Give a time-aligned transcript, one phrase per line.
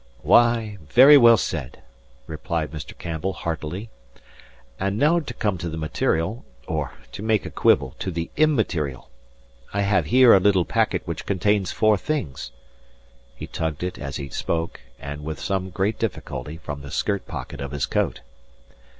[0.23, 1.83] "Why, very well said,"
[2.25, 2.97] replied Mr.
[2.97, 3.91] Campbell, heartily.
[4.79, 9.11] "And now to come to the material, or (to make a quibble) to the immaterial.
[9.71, 12.49] I have here a little packet which contains four things."
[13.35, 17.61] He tugged it, as he spoke, and with some great difficulty, from the skirt pocket
[17.61, 18.21] of his coat.